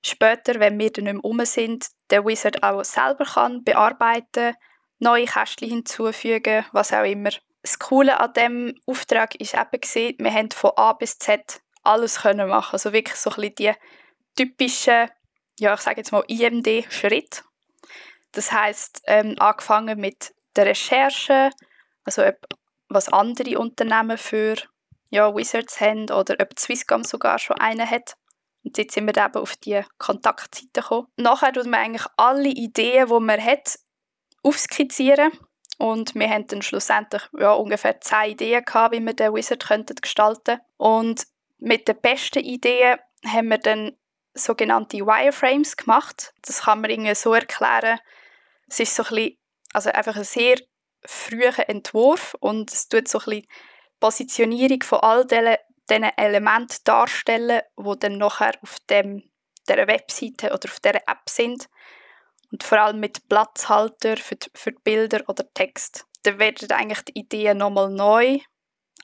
später, 0.04 0.60
wenn 0.60 0.80
wir 0.80 0.92
dann 0.92 1.06
nicht 1.06 1.14
mehr 1.14 1.22
rum 1.22 1.46
sind, 1.46 1.88
den 2.12 2.26
Wizard 2.26 2.64
auch 2.64 2.84
selber 2.84 3.26
kann 3.26 3.64
bearbeiten, 3.64 4.56
neue 5.00 5.26
Kästchen 5.26 5.70
hinzufügen, 5.70 6.66
was 6.72 6.94
auch 6.94 7.04
immer. 7.04 7.32
Das 7.62 7.80
Coole 7.80 8.20
an 8.20 8.34
diesem 8.34 8.74
Auftrag 8.86 9.36
ist 9.36 9.54
eben 9.54 9.82
gesehen, 9.82 10.16
wir 10.20 10.34
haben 10.34 10.52
von 10.52 10.72
A 10.76 10.94
bis 10.94 11.18
Z 11.18 11.62
alles 11.84 12.22
können 12.22 12.50
machen. 12.50 12.74
Also 12.74 12.94
wirklich 12.94 13.18
so 13.18 13.30
ein 13.32 13.36
bisschen 13.36 13.76
die 14.36 14.46
typischen, 14.46 15.10
ja 15.60 15.74
ich 15.74 15.82
sage 15.82 15.98
jetzt 15.98 16.12
mal 16.12 16.24
IMD-Schritte, 16.28 17.42
das 18.32 18.52
heißt 18.52 19.04
ähm, 19.06 19.36
angefangen 19.40 20.00
mit 20.00 20.34
der 20.56 20.66
Recherche, 20.68 21.50
also 22.04 22.26
ob, 22.26 22.38
was 22.90 23.12
andere 23.12 23.60
Unternehmen 23.60 24.18
für 24.18 24.56
ja, 25.10 25.36
Wizards 25.36 25.80
haben 25.80 26.10
oder 26.12 26.36
ob 26.40 26.58
Swisscom 26.60 27.04
sogar 27.04 27.40
schon 27.40 27.60
einen 27.60 27.90
hat. 27.90 28.16
Und 28.64 28.78
jetzt 28.78 28.94
sind 28.94 29.06
wir 29.06 29.18
eben 29.18 29.36
auf 29.36 29.56
die 29.58 29.82
Kontaktseite 29.98 30.82
gekommen. 30.82 31.08
Nachher 31.18 31.54
tut 31.54 31.66
man 31.66 31.80
eigentlich 31.80 32.08
alle 32.18 32.50
Ideen, 32.50 33.08
die 33.08 33.20
man 33.20 33.44
hat, 33.44 33.80
aufskizzieren. 34.44 35.32
Und 35.78 36.14
wir 36.14 36.30
haben 36.30 36.46
dann 36.48 36.62
schlussendlich 36.62 37.24
ja, 37.38 37.54
ungefähr 37.54 38.02
zehn 38.02 38.32
Ideen 38.32 38.66
gehabt, 38.66 38.94
wie 38.94 39.00
wir 39.00 39.14
den 39.14 39.34
Wizard 39.34 39.66
könnten 39.66 39.96
gestalten 39.96 40.60
Und 40.78 41.26
mit 41.58 41.88
den 41.88 42.00
besten 42.02 42.40
Ideen 42.40 43.00
haben 43.26 43.48
wir 43.48 43.60
dann 43.60 43.98
sogenannte 44.34 44.98
Wireframes 44.98 45.78
gemacht. 45.78 46.34
Das 46.42 46.64
kann 46.64 46.82
man 46.82 46.92
irgendwie 46.92 47.16
so 47.16 47.34
erklären, 47.34 48.00
es 48.70 48.80
ist 48.80 48.96
so 48.96 49.04
ein 49.04 49.10
bisschen, 49.10 49.38
also 49.74 49.90
einfach 49.92 50.16
ein 50.16 50.24
sehr 50.24 50.58
früher 51.06 51.54
Entwurf 51.70 52.36
und 52.40 52.72
es 52.72 52.88
tut 52.88 53.08
so 53.08 53.20
ein 53.20 53.26
bisschen 53.26 53.48
Positionierung 54.00 54.84
von 54.84 55.00
all 55.00 55.26
diesen 55.26 56.04
Elementen 56.18 56.78
darstellen, 56.84 57.62
die 57.78 58.00
dann 58.00 58.18
nachher 58.18 58.54
auf 58.62 58.78
dem, 58.90 59.30
dieser 59.68 59.88
Webseite 59.88 60.48
oder 60.48 60.70
auf 60.70 60.80
dieser 60.80 61.08
App 61.08 61.30
sind. 61.30 61.70
Und 62.52 62.64
vor 62.64 62.80
allem 62.80 63.00
mit 63.00 63.28
Platzhalter 63.30 64.18
für 64.18 64.36
die, 64.36 64.50
für 64.56 64.72
die 64.72 64.82
Bilder 64.84 65.24
oder 65.28 65.52
Text. 65.54 66.06
Dann 66.24 66.40
werden 66.40 66.72
eigentlich 66.72 67.02
die 67.02 67.20
Ideen 67.20 67.60
nochmal 67.60 67.90
neu 67.90 68.40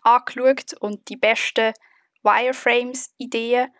angeschaut 0.01 0.73
und 0.79 1.07
die 1.09 1.17
besten 1.17 1.73
Wireframes-Ideen 2.23 3.71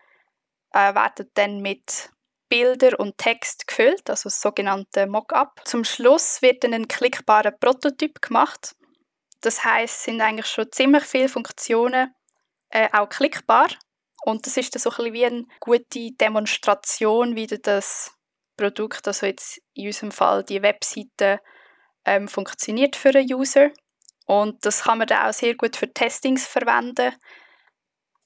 äh, 0.72 0.94
werden 0.94 1.30
dann 1.34 1.60
mit 1.60 2.10
Bilder 2.48 2.98
und 3.00 3.18
Text 3.18 3.66
gefüllt, 3.66 4.08
also 4.08 4.24
das 4.24 4.40
sogenannte 4.40 5.06
Mockup. 5.06 5.60
Zum 5.64 5.84
Schluss 5.84 6.42
wird 6.42 6.64
dann 6.64 6.74
ein 6.74 6.88
klickbarer 6.88 7.50
Prototyp 7.50 8.22
gemacht. 8.22 8.74
Das 9.40 9.64
heißt, 9.64 10.04
sind 10.04 10.20
eigentlich 10.20 10.46
schon 10.46 10.70
ziemlich 10.72 11.04
viele 11.04 11.28
Funktionen 11.28 12.14
äh, 12.70 12.88
auch 12.92 13.08
klickbar 13.08 13.68
und 14.26 14.44
das 14.44 14.56
ist 14.56 14.74
dann 14.74 14.80
so 14.82 14.90
ein 14.90 14.96
bisschen 14.96 15.12
wie 15.12 15.24
eine 15.24 15.46
gute 15.60 16.10
Demonstration, 16.12 17.36
wie 17.36 17.46
das 17.46 18.12
Produkt, 18.56 19.06
also 19.06 19.24
jetzt 19.24 19.60
in 19.74 19.86
unserem 19.86 20.10
Fall 20.10 20.42
die 20.42 20.62
Webseite, 20.62 21.40
ähm, 22.04 22.26
funktioniert 22.26 22.96
für 22.96 23.10
einen 23.10 23.32
User. 23.32 23.70
Und 24.26 24.66
das 24.66 24.82
kann 24.82 24.98
man 24.98 25.06
dann 25.06 25.28
auch 25.28 25.32
sehr 25.32 25.54
gut 25.54 25.76
für 25.76 25.92
Testings 25.92 26.44
verwenden. 26.44 27.14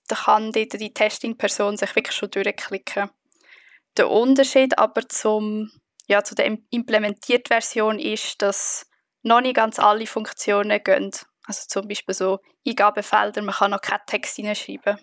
Da 0.09 0.17
kann 0.17 0.53
die, 0.53 0.67
die 0.67 0.95
Testing-Person 0.95 1.77
sich 1.77 1.95
wirklich 1.95 2.17
schon 2.17 2.31
durchklicken. 2.31 3.11
Der 4.00 4.11
Unterschied 4.11 4.78
aber 4.78 5.07
zum, 5.11 5.71
ja, 6.07 6.25
zu 6.25 6.35
der 6.35 6.57
implementierte 6.71 7.49
Version 7.49 7.99
ist, 7.99 8.40
dass 8.40 8.87
noch 9.23 9.42
nicht 9.42 9.57
ganz 9.57 9.78
alle 9.78 10.07
Funktionen 10.07 10.83
gehen. 10.83 11.11
Also 11.45 11.64
zum 11.69 11.87
Beispiel 11.87 12.14
so 12.14 12.38
Eingabefelder, 12.66 13.42
man 13.42 13.54
kann 13.54 13.73
noch 13.73 13.83
keinen 13.83 14.00
Text 14.07 14.37
hineinschreiben. 14.37 14.97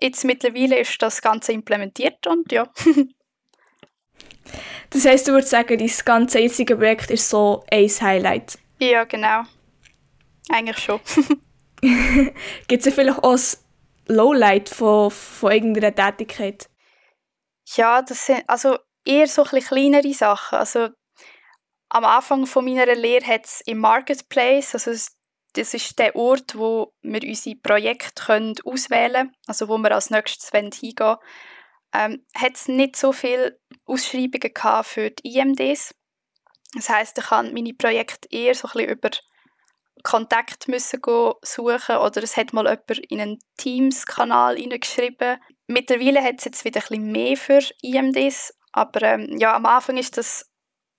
Jetzt 0.00 0.24
mittlerweile 0.24 0.80
ist 0.80 1.00
das 1.00 1.22
Ganze 1.22 1.52
implementiert 1.52 2.26
und 2.26 2.50
ja. 2.50 2.66
das 4.90 5.04
heißt, 5.04 5.28
du 5.28 5.32
würdest 5.32 5.50
sagen, 5.50 5.78
das 5.78 6.04
ganze 6.04 6.40
jetzige 6.40 6.74
Projekt 6.74 7.12
ist 7.12 7.28
so 7.28 7.62
ein 7.70 7.88
Highlight? 7.88 8.58
Ja, 8.80 9.04
genau. 9.04 9.44
Eigentlich 10.48 10.78
schon. 10.78 10.98
Gibt 12.66 12.84
es 12.84 12.92
vielleicht 12.92 13.22
auch 13.22 13.34
ein 13.34 14.16
Lowlight 14.16 14.68
von, 14.68 15.12
von 15.12 15.52
irgendeiner 15.52 15.94
Tätigkeit? 15.94 16.69
Ja, 17.76 18.02
das 18.02 18.26
sind 18.26 18.48
also 18.48 18.78
eher 19.04 19.26
so 19.26 19.44
ein 19.44 19.60
kleinere 19.60 20.12
Sachen. 20.12 20.58
Also 20.58 20.88
am 21.88 22.04
Anfang 22.04 22.46
von 22.46 22.64
meiner 22.64 22.94
Lehre 22.94 23.26
hat 23.26 23.46
es 23.46 23.60
im 23.62 23.78
Marketplace, 23.78 24.74
also 24.74 24.92
das 25.54 25.74
ist 25.74 25.98
der 25.98 26.14
Ort, 26.14 26.56
wo 26.56 26.94
wir 27.02 27.22
unsere 27.22 27.56
Projekte 27.56 28.24
können 28.24 28.54
auswählen 28.64 29.12
können, 29.12 29.36
also 29.46 29.68
wo 29.68 29.78
wir 29.78 29.92
als 29.92 30.10
nächstes 30.10 30.50
hingehen 30.50 30.94
wollen, 30.98 31.16
ähm, 31.92 32.26
hat 32.34 32.54
es 32.54 32.68
nicht 32.68 32.96
so 32.96 33.12
viele 33.12 33.58
Ausschreibungen 33.84 34.84
für 34.84 35.10
die 35.10 35.36
IMDs. 35.36 35.94
Das 36.74 36.88
heißt, 36.88 37.18
ich 37.18 37.24
kann 37.24 37.52
meine 37.52 37.74
Projekte 37.74 38.28
eher 38.30 38.54
so 38.54 38.68
ein 38.68 38.72
bisschen 38.72 38.90
über 38.90 39.10
Kontakt 40.02 40.68
müssen 40.68 41.00
suchen 41.42 41.96
oder 41.96 42.22
es 42.22 42.36
hat 42.36 42.52
mal 42.52 42.64
jemand 42.64 42.98
in 43.10 43.20
einen 43.20 43.38
Teams-Kanal 43.56 44.56
geschrieben. 44.56 45.40
Mittlerweile 45.66 46.22
hat 46.22 46.38
es 46.38 46.44
jetzt 46.44 46.64
wieder 46.64 46.80
ein 46.80 46.88
bisschen 46.88 47.12
mehr 47.12 47.36
für 47.36 47.60
IMDs, 47.82 48.54
aber 48.72 49.02
ähm, 49.02 49.38
ja, 49.38 49.54
am 49.54 49.66
Anfang 49.66 49.96
ist 49.96 50.16
das 50.16 50.50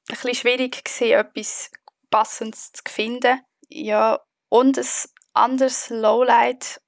ein 0.09 0.15
bisschen 0.15 0.35
schwierig 0.35 0.83
gewesen, 0.83 1.11
etwas 1.11 1.71
Passendes 2.09 2.71
zu 2.71 2.83
finden. 2.89 3.39
Ja, 3.69 4.19
und 4.49 4.77
ein 4.77 4.85
anderes 5.33 5.89
Lowlight 5.89 6.81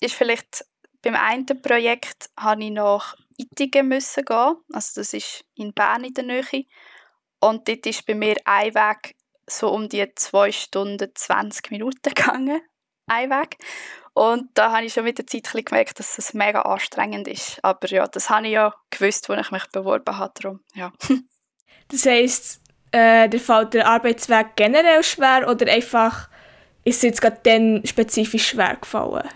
ist 0.00 0.14
vielleicht 0.14 0.64
beim 1.02 1.16
einen 1.16 1.46
Projekt 1.60 2.30
habe 2.38 2.64
ich 2.64 2.70
nach 2.70 3.16
Ittigen 3.36 3.88
müssen 3.88 4.24
gehen, 4.24 4.56
also 4.72 5.00
das 5.00 5.12
ist 5.12 5.44
in 5.54 5.74
Bern 5.74 6.04
in 6.04 6.14
der 6.14 6.24
Nähe 6.24 6.66
und 7.40 7.68
dort 7.68 7.86
ist 7.86 8.06
bei 8.06 8.14
mir 8.14 8.36
ein 8.44 8.74
Weg 8.74 9.16
so 9.48 9.70
um 9.70 9.88
die 9.88 10.06
2 10.14 10.52
Stunden 10.52 11.10
20 11.14 11.70
Minuten 11.70 12.00
gegangen, 12.14 12.60
ein 13.06 13.30
Weg. 13.30 13.58
Und 14.14 14.50
da 14.54 14.72
habe 14.72 14.86
ich 14.86 14.92
schon 14.92 15.04
mit 15.04 15.18
der 15.18 15.26
Zeit 15.26 15.66
gemerkt, 15.66 15.98
dass 15.98 16.18
es 16.18 16.34
mega 16.34 16.62
anstrengend 16.62 17.26
ist. 17.26 17.58
Aber 17.64 17.88
ja, 17.88 18.06
das 18.06 18.30
habe 18.30 18.46
ich 18.46 18.52
ja 18.52 18.72
gewusst, 18.90 19.28
als 19.28 19.46
ich 19.46 19.52
mich 19.52 19.66
beworben 19.72 20.16
habe. 20.16 20.32
Darum, 20.40 20.60
ja. 20.74 20.92
das 21.88 22.06
heisst, 22.06 22.60
äh, 22.92 23.28
dir 23.28 23.40
fällt 23.40 23.74
der 23.74 23.88
Arbeitsweg 23.88 24.54
generell 24.54 25.02
schwer 25.02 25.48
oder 25.48 25.70
einfach 25.70 26.28
ist 26.84 26.98
es 26.98 27.02
jetzt 27.02 27.20
gerade 27.22 27.40
dann 27.42 27.84
spezifisch 27.84 28.48
schwer 28.48 28.76
gefallen? 28.76 29.28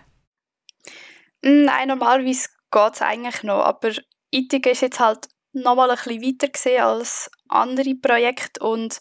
Nein, 1.42 1.88
normalerweise 1.88 2.48
geht 2.70 2.94
es 2.94 3.02
eigentlich 3.02 3.42
noch. 3.42 3.64
Aber 3.64 3.90
ITG 4.30 4.70
ist 4.70 4.82
jetzt 4.82 5.00
halt 5.00 5.28
nochmal 5.52 5.90
ein 5.90 5.96
bisschen 5.96 6.22
weiter 6.22 6.84
als 6.86 7.30
andere 7.48 7.94
Projekte 7.94 8.60
und 8.60 9.00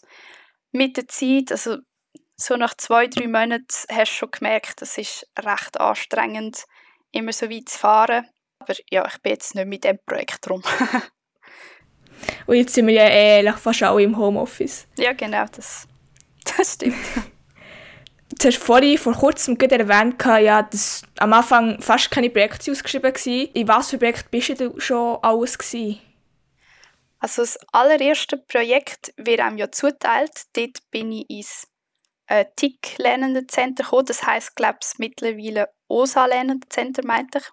mit 0.72 0.96
der 0.96 1.08
Zeit, 1.08 1.50
also 1.50 1.78
so 2.36 2.56
nach 2.56 2.74
zwei, 2.74 3.08
drei 3.08 3.26
Monaten 3.26 3.66
hast 3.90 4.12
du 4.12 4.14
schon 4.14 4.30
gemerkt, 4.30 4.80
es 4.82 4.96
ist 4.96 5.26
recht 5.38 5.80
anstrengend, 5.80 6.64
immer 7.10 7.32
so 7.32 7.50
weit 7.50 7.68
zu 7.68 7.78
fahren. 7.78 8.26
Aber 8.60 8.74
ja, 8.90 9.06
ich 9.06 9.18
bin 9.22 9.32
jetzt 9.32 9.54
nicht 9.54 9.66
mit 9.66 9.84
dem 9.84 9.98
Projekt 10.06 10.46
drum. 10.46 10.62
Und 12.46 12.56
jetzt 12.56 12.74
sind 12.74 12.86
wir 12.86 12.94
ja 12.94 13.08
ehrlich 13.08 13.56
fast 13.56 13.82
alle 13.82 14.02
im 14.02 14.16
Homeoffice. 14.16 14.86
Ja, 14.96 15.12
genau, 15.12 15.44
das, 15.54 15.86
das 16.56 16.74
stimmt. 16.74 16.96
Du 18.38 18.46
hast 18.46 18.58
vorhin 18.58 18.98
vor 18.98 19.14
kurzem 19.14 19.58
erwähnt, 19.58 20.22
ja, 20.24 20.62
dass 20.62 21.02
am 21.18 21.32
Anfang 21.32 21.80
fast 21.80 22.10
keine 22.10 22.30
Projekte 22.30 22.70
ausgeschrieben 22.70 23.12
waren. 23.14 23.48
In 23.54 23.68
was 23.68 23.90
für 23.90 23.98
Projekten 23.98 24.28
bist 24.30 24.60
du 24.60 24.78
schon 24.78 25.18
alles? 25.22 25.58
Gewesen? 25.58 25.98
Also 27.20 27.42
das 27.42 27.58
allererste 27.72 28.36
Projekt 28.36 29.12
wird 29.16 29.40
einem 29.40 29.58
ja 29.58 29.70
zuteilt. 29.70 30.44
Dort 30.54 30.78
bin 30.90 31.12
ich 31.12 31.28
ins 31.28 31.68
äh, 32.26 32.44
TIC 32.56 32.98
Lernenden 32.98 33.46
gekommen. 33.46 34.06
Das 34.06 34.24
heisst, 34.24 34.54
glaube 34.54 34.78
ich, 34.82 34.98
mittlerweile 34.98 35.68
OSA 35.88 36.26
Lernenden 36.26 36.94
meinte 37.04 37.38
ich. 37.38 37.44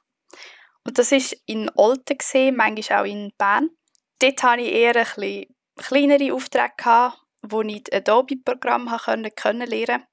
Und 0.84 1.00
das 1.00 1.12
ist 1.12 1.36
in 1.48 1.72
Olten 1.76 2.18
gesehen, 2.18 2.56
manchmal 2.56 3.02
auch 3.02 3.06
in 3.06 3.32
Bern. 3.38 3.72
Dort 4.20 4.44
hatte 4.44 4.62
ich 4.62 4.72
eher 4.72 4.96
ein 4.96 5.04
bisschen 5.04 5.56
kleinere 5.78 6.34
Aufträge, 6.34 6.74
gehabt, 6.78 7.20
wo 7.42 7.62
ich 7.62 7.94
Adobe-Programm 7.94 8.88
kennenlernen 8.88 9.32
konnte. 9.36 10.08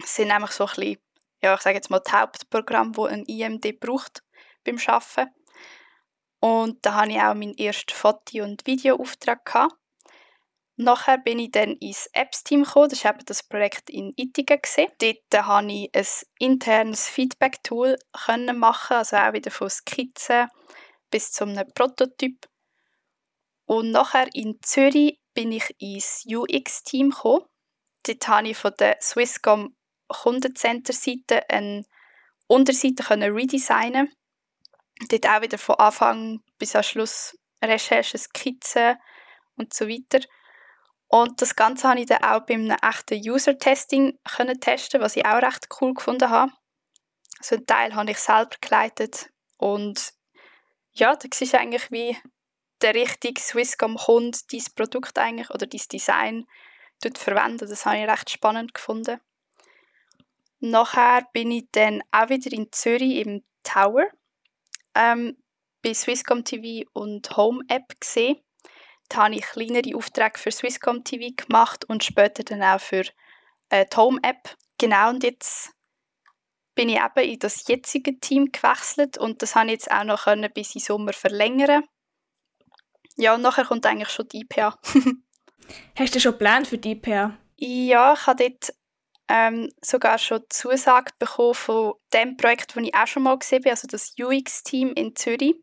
Das 0.00 0.14
sind 0.14 0.28
nämlich 0.28 0.50
so 0.50 0.64
ein 0.66 0.74
bisschen, 0.74 0.98
ja, 1.42 1.54
ich 1.54 1.60
sage 1.60 1.76
jetzt 1.76 1.90
mal, 1.90 2.00
die 2.00 2.12
Hauptprogramme, 2.12 2.92
die 2.92 3.00
ein 3.02 3.24
IMD 3.24 3.80
braucht 3.80 4.22
beim 4.64 4.78
Arbeiten. 4.86 5.32
Und 6.40 6.78
da 6.82 6.94
hatte 6.94 7.12
ich 7.12 7.18
auch 7.18 7.34
meinen 7.34 7.56
ersten 7.56 7.94
Foto- 7.94 8.44
und 8.44 8.66
Videoauftrag. 8.66 9.68
Nachher 10.76 11.18
bin 11.18 11.40
ich 11.40 11.50
dann 11.50 11.72
ins 11.72 12.08
Apps-Team 12.12 12.62
gekommen. 12.62 12.88
Das 12.90 13.02
war 13.02 13.14
eben 13.14 13.24
das 13.26 13.42
Projekt 13.42 13.90
in 13.90 14.12
Ittigen. 14.16 14.60
Dort 15.00 15.44
konnte 15.44 15.74
ich 15.74 15.90
ein 15.92 16.06
internes 16.38 17.08
Feedback-Tool 17.08 17.98
machen, 18.54 18.96
also 18.96 19.16
auch 19.16 19.32
wieder 19.32 19.50
von 19.50 19.68
Skizzen 19.68 20.48
bis 21.10 21.32
zu 21.32 21.44
einem 21.44 21.66
Prototyp. 21.74 22.46
Und 23.66 23.90
nachher 23.90 24.28
in 24.34 24.58
Zürich 24.62 25.20
bin 25.34 25.50
ich 25.50 25.74
ins 25.78 26.24
UX-Team 26.26 27.10
gekommen. 27.10 27.44
Dort 28.06 28.24
konnte 28.24 28.50
ich 28.50 28.56
von 28.56 28.72
der 28.78 28.98
Swisscom 29.00 29.74
Kundencenter-Seite 30.08 31.48
eine 31.50 31.84
Unterseite 32.46 33.04
redesignen 33.10 34.10
dort 35.08 35.28
auch 35.28 35.42
wieder 35.42 35.58
von 35.58 35.76
Anfang 35.76 36.40
bis 36.58 36.74
am 36.74 36.82
Schluss 36.82 37.36
Recherchen, 37.62 38.18
Skizzen 38.18 38.96
und 39.56 39.72
so 39.74 39.88
weiter. 39.88 40.24
Und 41.08 41.40
das 41.40 41.56
Ganze 41.56 41.88
habe 41.88 42.00
ich 42.00 42.06
dann 42.06 42.22
auch 42.22 42.44
beim 42.44 42.70
echten 42.70 43.18
User-Testing 43.18 44.18
testen, 44.60 45.00
was 45.00 45.16
ich 45.16 45.24
auch 45.24 45.42
recht 45.42 45.68
cool 45.80 45.94
gefunden 45.94 46.28
habe. 46.28 46.52
So 47.40 47.56
einen 47.56 47.66
Teil 47.66 47.94
habe 47.94 48.10
ich 48.10 48.18
selber 48.18 48.56
geleitet 48.60 49.30
und 49.56 50.12
ja, 50.92 51.14
das 51.16 51.40
ist 51.40 51.54
eigentlich 51.54 51.90
wie 51.90 52.16
der 52.82 52.94
richtige 52.94 53.40
Swisscom-Kunde 53.40 54.38
dein 54.50 54.64
Produkt 54.74 55.18
eigentlich 55.18 55.50
oder 55.50 55.66
dein 55.66 55.80
Design 55.92 56.46
verwenden. 57.16 57.68
Das 57.68 57.86
habe 57.86 57.98
ich 57.98 58.08
recht 58.08 58.30
spannend 58.30 58.74
gefunden. 58.74 59.20
Nachher 60.60 61.26
bin 61.32 61.52
ich 61.52 61.66
dann 61.72 62.02
auch 62.10 62.28
wieder 62.28 62.52
in 62.52 62.70
Zürich 62.72 63.26
im 63.26 63.44
Tower 63.62 64.08
ähm, 64.98 65.36
bei 65.82 65.94
Swisscom 65.94 66.44
TV 66.44 66.88
und 66.92 67.36
Home 67.36 67.64
App 67.68 67.98
gesehen. 68.00 68.36
Da 69.08 69.24
habe 69.24 69.36
ich 69.36 69.42
kleinere 69.42 69.96
Aufträge 69.96 70.38
für 70.38 70.50
Swisscom 70.50 71.04
TV 71.04 71.34
gemacht 71.34 71.84
und 71.86 72.04
später 72.04 72.42
dann 72.42 72.62
auch 72.62 72.80
für 72.80 73.04
äh, 73.70 73.86
die 73.86 73.96
Home 73.96 74.18
App. 74.22 74.56
Genau, 74.76 75.10
und 75.10 75.22
jetzt 75.22 75.72
bin 76.74 76.88
ich 76.88 76.98
eben 76.98 77.30
in 77.30 77.38
das 77.38 77.66
jetzige 77.66 78.20
Team 78.20 78.52
gewechselt 78.52 79.18
und 79.18 79.42
das 79.42 79.54
habe 79.54 79.66
ich 79.66 79.72
jetzt 79.72 79.90
auch 79.90 80.04
noch 80.04 80.24
können 80.24 80.52
bis 80.52 80.74
in 80.74 80.80
Sommer 80.80 81.12
verlängern. 81.12 81.84
Ja, 83.16 83.34
und 83.34 83.42
nachher 83.42 83.64
kommt 83.64 83.84
eigentlich 83.86 84.10
schon 84.10 84.28
die 84.28 84.42
IPA. 84.42 84.78
Hast 85.98 86.14
du 86.14 86.20
schon 86.20 86.38
Pläne 86.38 86.64
für 86.64 86.78
die 86.78 86.92
IPA? 86.92 87.36
Ja, 87.56 88.12
ich 88.12 88.26
habe 88.26 88.44
dort 88.44 88.72
ähm, 89.28 89.70
sogar 89.82 90.18
schon 90.18 90.42
Zusage 90.48 91.12
bekommen 91.18 91.54
von 91.54 91.94
dem 92.12 92.36
Projekt, 92.36 92.74
das 92.74 92.82
ich 92.82 92.94
auch 92.94 93.06
schon 93.06 93.22
mal 93.22 93.38
gesehen 93.38 93.60
habe, 93.60 93.70
also 93.70 93.86
das 93.86 94.14
UX-Team 94.18 94.92
in 94.94 95.14
Zürich. 95.14 95.56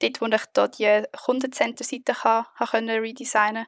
Dort, 0.00 0.20
wo 0.20 0.26
ich 0.26 0.44
da 0.54 0.68
die 0.68 1.02
Kundencenter-Seite 1.24 2.14
redesignen 2.60 3.66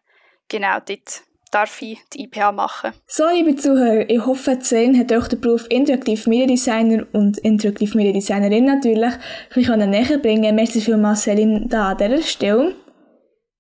Genau, 0.49 0.79
dort 0.85 1.23
darf 1.53 1.83
ich 1.83 1.99
die 2.13 2.25
IPA 2.25 2.53
machen. 2.53 2.93
So, 3.07 3.29
liebe 3.29 3.55
Zuhörer, 3.55 4.09
ich 4.09 4.25
hoffe, 4.25 4.59
Zehn 4.59 4.99
hat 4.99 5.13
euch 5.13 5.29
den 5.29 5.41
Beruf 5.41 5.67
Interaktiv 5.69 6.27
Mediendesigner 6.27 7.07
und 7.13 7.39
Interaktiv 7.39 7.95
Mediendesignerin 7.95 8.65
natürlich 8.65 9.13
ein 9.13 9.21
bisschen 9.55 9.91
näher 9.91 10.19
bringen. 10.19 10.55
Merci 10.55 10.81
vielmals, 10.81 11.23
Selin, 11.25 11.69
da 11.69 11.91
an 11.91 11.99
dieser 11.99 12.23
Stelle. 12.23 12.75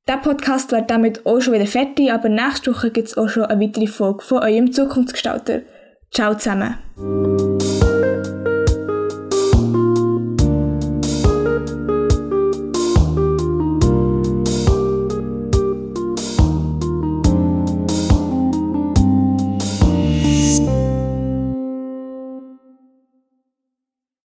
Der 0.09 0.17
Podcast 0.17 0.73
wird 0.73 0.91
damit 0.91 1.25
auch 1.27 1.41
schon 1.41 1.55
wieder 1.55 1.67
fertig, 1.67 2.13
aber 2.13 2.29
nächste 2.29 2.75
Woche 2.75 2.91
gibt 2.91 3.09
es 3.09 3.17
auch 3.17 3.29
schon 3.29 3.45
eine 3.45 3.61
weitere 3.61 3.87
Folge 3.87 4.25
von 4.25 4.43
eurem 4.43 4.73
Zukunftsgestalter. 4.73 5.61
Ciao 6.11 6.35
zusammen! 6.35 7.32